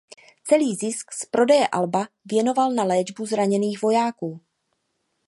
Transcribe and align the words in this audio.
Celý 0.43 0.75
zisk 0.75 1.11
z 1.11 1.25
prodeje 1.25 1.67
alba 1.67 2.07
věnoval 2.25 2.71
na 2.71 2.83
léčbu 2.83 3.25
zraněných 3.25 3.81
vojáků. 3.81 4.41